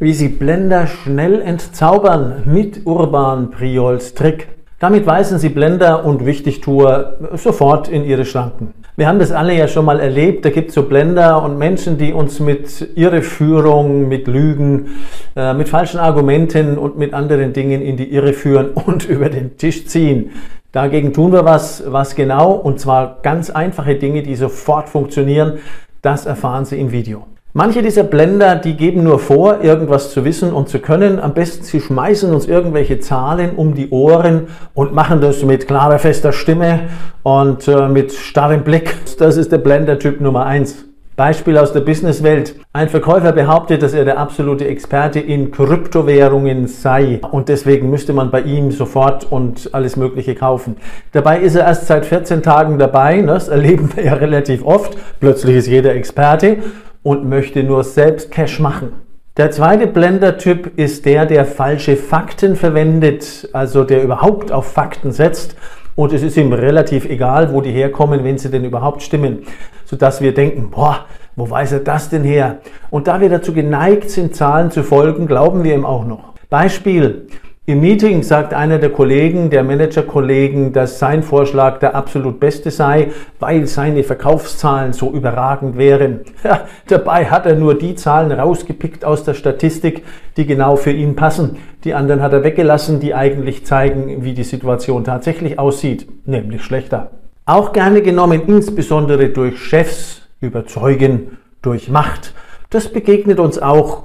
[0.00, 4.48] wie Sie Blender schnell entzaubern mit Urban Priols Trick.
[4.78, 8.72] Damit weisen Sie Blender und Wichtigtour sofort in Ihre Schranken.
[8.96, 10.46] Wir haben das alle ja schon mal erlebt.
[10.46, 14.88] Da gibt es so Blender und Menschen, die uns mit Irreführung, mit Lügen,
[15.36, 19.58] äh, mit falschen Argumenten und mit anderen Dingen in die Irre führen und über den
[19.58, 20.30] Tisch ziehen.
[20.72, 25.58] Dagegen tun wir was, was genau, und zwar ganz einfache Dinge, die sofort funktionieren.
[26.00, 27.26] Das erfahren Sie im Video.
[27.52, 31.18] Manche dieser Blender, die geben nur vor, irgendwas zu wissen und zu können.
[31.18, 35.98] Am besten, sie schmeißen uns irgendwelche Zahlen um die Ohren und machen das mit klarer,
[35.98, 36.90] fester Stimme
[37.24, 38.94] und äh, mit starrem Blick.
[39.18, 40.89] Das ist der Blender-Typ Nummer eins.
[41.20, 42.54] Beispiel aus der Businesswelt.
[42.72, 48.30] Ein Verkäufer behauptet, dass er der absolute Experte in Kryptowährungen sei und deswegen müsste man
[48.30, 50.78] bei ihm sofort und alles Mögliche kaufen.
[51.12, 53.26] Dabei ist er erst seit 14 Tagen dabei, ne?
[53.34, 54.96] das erleben wir ja relativ oft.
[55.20, 56.56] Plötzlich ist jeder Experte
[57.02, 58.92] und möchte nur selbst Cash machen.
[59.36, 65.54] Der zweite Blender-Typ ist der, der falsche Fakten verwendet, also der überhaupt auf Fakten setzt
[66.00, 69.40] und es ist ihm relativ egal, wo die herkommen, wenn sie denn überhaupt stimmen,
[69.84, 71.04] sodass wir denken, boah,
[71.36, 72.58] wo weiß er das denn her?
[72.90, 76.34] Und da wir dazu geneigt sind, Zahlen zu folgen, glauben wir ihm auch noch.
[76.48, 77.28] Beispiel,
[77.70, 83.12] im Meeting sagt einer der Kollegen, der Managerkollegen, dass sein Vorschlag der absolut beste sei,
[83.38, 86.22] weil seine Verkaufszahlen so überragend wären.
[86.42, 90.04] Ja, dabei hat er nur die Zahlen rausgepickt aus der Statistik,
[90.36, 91.58] die genau für ihn passen.
[91.84, 97.12] Die anderen hat er weggelassen, die eigentlich zeigen, wie die Situation tatsächlich aussieht, nämlich schlechter.
[97.46, 102.34] Auch gerne genommen, insbesondere durch Chefs, überzeugen, durch Macht.
[102.70, 104.04] Das begegnet uns auch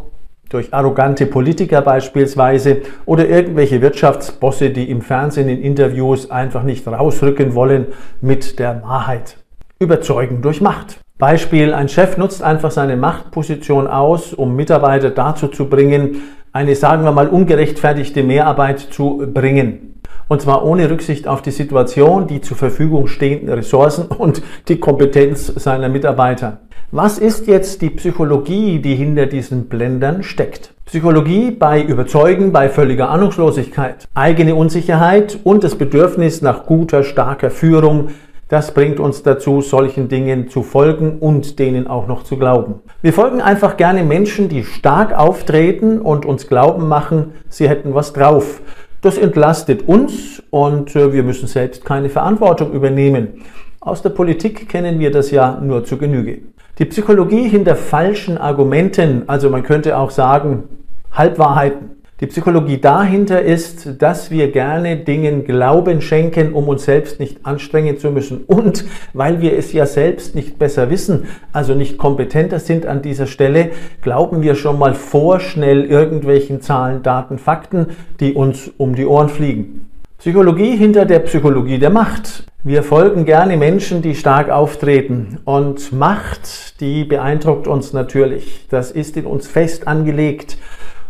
[0.49, 7.55] durch arrogante Politiker beispielsweise oder irgendwelche Wirtschaftsbosse, die im Fernsehen in Interviews einfach nicht rausrücken
[7.55, 7.87] wollen
[8.21, 9.37] mit der Wahrheit.
[9.79, 10.99] Überzeugen durch Macht.
[11.17, 17.03] Beispiel, ein Chef nutzt einfach seine Machtposition aus, um Mitarbeiter dazu zu bringen, eine, sagen
[17.03, 19.94] wir mal, ungerechtfertigte Mehrarbeit zu bringen.
[20.27, 25.47] Und zwar ohne Rücksicht auf die Situation, die zur Verfügung stehenden Ressourcen und die Kompetenz
[25.47, 26.59] seiner Mitarbeiter.
[26.91, 30.73] Was ist jetzt die Psychologie, die hinter diesen Blendern steckt?
[30.85, 38.09] Psychologie bei Überzeugen, bei völliger Ahnungslosigkeit, eigene Unsicherheit und das Bedürfnis nach guter, starker Führung,
[38.47, 42.75] das bringt uns dazu, solchen Dingen zu folgen und denen auch noch zu glauben.
[43.01, 48.13] Wir folgen einfach gerne Menschen, die stark auftreten und uns glauben machen, sie hätten was
[48.13, 48.61] drauf.
[49.05, 53.43] Das entlastet uns und äh, wir müssen selbst keine Verantwortung übernehmen.
[53.79, 56.39] Aus der Politik kennen wir das ja nur zu Genüge.
[56.79, 60.63] Die Psychologie hinter falschen Argumenten, also man könnte auch sagen
[61.11, 61.94] Halbwahrheiten.
[62.21, 67.97] Die Psychologie dahinter ist, dass wir gerne Dingen Glauben schenken, um uns selbst nicht anstrengen
[67.97, 68.45] zu müssen.
[68.45, 73.27] Und weil wir es ja selbst nicht besser wissen, also nicht kompetenter sind an dieser
[73.27, 73.71] Stelle,
[74.01, 77.87] glauben wir schon mal vorschnell irgendwelchen Zahlen, Daten, Fakten,
[78.21, 79.89] die uns um die Ohren fliegen.
[80.17, 82.45] Psychologie hinter der Psychologie der Macht.
[82.63, 85.39] Wir folgen gerne Menschen, die stark auftreten.
[85.43, 88.67] Und Macht, die beeindruckt uns natürlich.
[88.69, 90.57] Das ist in uns fest angelegt.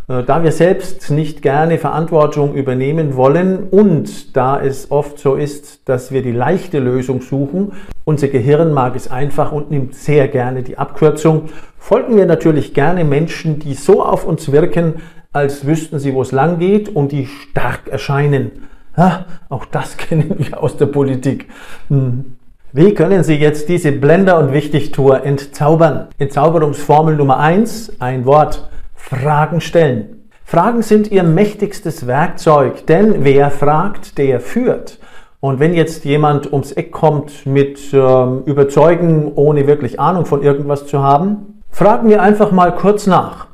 [0.07, 5.88] Äh, da wir selbst nicht gerne Verantwortung übernehmen wollen und da es oft so ist,
[5.89, 7.73] dass wir die leichte Lösung suchen,
[8.03, 13.03] unser Gehirn mag es einfach und nimmt sehr gerne die Abkürzung, folgen wir natürlich gerne
[13.03, 14.95] Menschen, die so auf uns wirken,
[15.33, 18.51] als wüssten sie, wo es lang geht und die stark erscheinen.
[18.95, 21.47] Ja, auch das kennen wir aus der Politik.
[21.89, 22.38] Hm.
[22.71, 26.07] Wie können Sie jetzt diese Blender- und Wichtigtour entzaubern?
[26.17, 28.69] Entzauberungsformel Nummer eins: ein Wort,
[29.07, 30.29] Fragen stellen.
[30.45, 34.97] Fragen sind Ihr mächtigstes Werkzeug, denn wer fragt, der führt.
[35.39, 40.88] Und wenn jetzt jemand ums Eck kommt mit ähm, Überzeugen, ohne wirklich Ahnung von irgendwas
[40.88, 43.45] zu haben, fragen wir einfach mal kurz nach.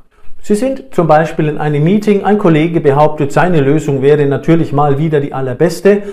[0.41, 4.97] Sie sind zum Beispiel in einem Meeting, ein Kollege behauptet, seine Lösung wäre natürlich mal
[4.97, 6.03] wieder die allerbeste.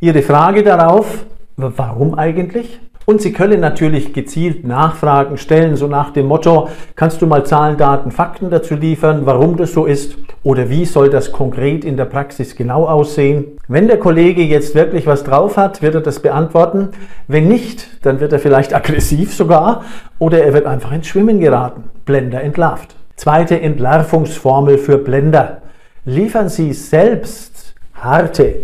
[0.00, 1.24] Ihre Frage darauf,
[1.56, 2.80] warum eigentlich?
[3.08, 7.78] Und Sie können natürlich gezielt Nachfragen stellen, so nach dem Motto, kannst du mal Zahlen,
[7.78, 12.04] Daten, Fakten dazu liefern, warum das so ist oder wie soll das konkret in der
[12.04, 13.46] Praxis genau aussehen.
[13.66, 16.90] Wenn der Kollege jetzt wirklich was drauf hat, wird er das beantworten.
[17.28, 19.84] Wenn nicht, dann wird er vielleicht aggressiv sogar
[20.18, 21.84] oder er wird einfach ins Schwimmen geraten.
[22.04, 22.94] Blender entlarvt.
[23.16, 25.62] Zweite Entlarvungsformel für Blender.
[26.04, 28.54] Liefern Sie selbst harte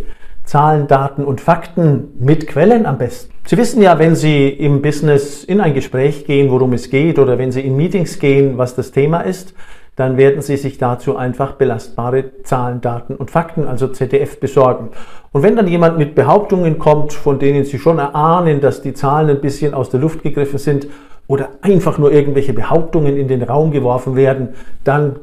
[0.45, 3.33] Zahlen, Daten und Fakten mit Quellen am besten.
[3.47, 7.39] Sie wissen ja, wenn Sie im Business in ein Gespräch gehen, worum es geht, oder
[7.39, 9.55] wenn Sie in Meetings gehen, was das Thema ist,
[9.97, 14.91] dann werden Sie sich dazu einfach belastbare Zahlen, Daten und Fakten, also ZDF, besorgen.
[15.33, 19.31] Und wenn dann jemand mit Behauptungen kommt, von denen Sie schon erahnen, dass die Zahlen
[19.31, 20.89] ein bisschen aus der Luft gegriffen sind
[21.27, 24.51] oder einfach nur irgendwelche Behauptungen in den Raum geworfen werden,
[24.83, 25.17] dann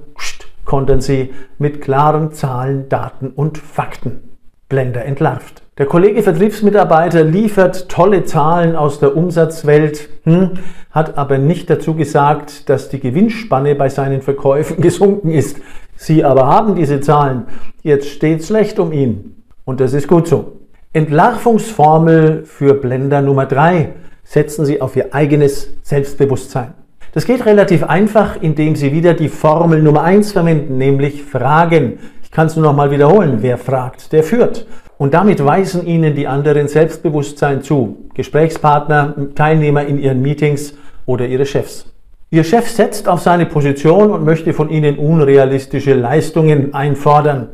[0.66, 4.31] kontern Sie mit klaren Zahlen, Daten und Fakten.
[4.72, 5.64] Blender entlarvt.
[5.78, 10.52] Der Kollege Vertriebsmitarbeiter liefert tolle Zahlen aus der Umsatzwelt, hm,
[10.92, 15.58] hat aber nicht dazu gesagt, dass die Gewinnspanne bei seinen Verkäufen gesunken ist.
[15.98, 17.48] Sie aber haben diese Zahlen.
[17.84, 19.44] Jetzt steht schlecht um ihn.
[19.66, 20.54] Und das ist gut so.
[20.94, 23.90] Entlarvungsformel für Blender Nummer 3.
[24.24, 26.76] Setzen Sie auf Ihr eigenes Selbstbewusstsein.
[27.12, 32.00] Das geht relativ einfach, indem Sie wieder die Formel Nummer 1 verwenden, nämlich Fragen.
[32.32, 33.40] Ich kann es nur noch mal wiederholen.
[33.42, 34.66] Wer fragt, der führt.
[34.98, 38.10] Und damit weisen Ihnen die anderen Selbstbewusstsein zu.
[38.14, 40.74] Gesprächspartner, Teilnehmer in Ihren Meetings
[41.06, 41.88] oder Ihre Chefs.
[42.30, 47.50] Ihr Chef setzt auf seine Position und möchte von Ihnen unrealistische Leistungen einfordern.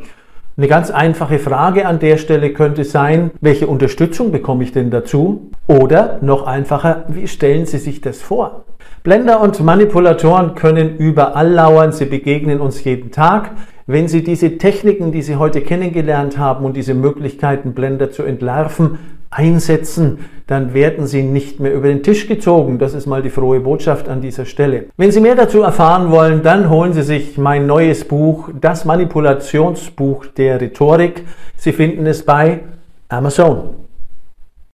[0.57, 5.49] Eine ganz einfache Frage an der Stelle könnte sein, welche Unterstützung bekomme ich denn dazu?
[5.65, 8.65] Oder noch einfacher, wie stellen Sie sich das vor?
[9.01, 13.51] Blender und Manipulatoren können überall lauern, sie begegnen uns jeden Tag.
[13.89, 18.99] Wenn Sie diese Techniken, die Sie heute kennengelernt haben und diese Möglichkeiten, Blender zu entlarven,
[19.29, 22.79] einsetzen, dann werden Sie nicht mehr über den Tisch gezogen.
[22.79, 24.87] Das ist mal die frohe Botschaft an dieser Stelle.
[24.97, 30.25] Wenn Sie mehr dazu erfahren wollen, dann holen Sie sich mein neues Buch, das Manipulationsbuch
[30.35, 31.23] der Rhetorik.
[31.55, 32.59] Sie finden es bei
[33.07, 33.86] Amazon.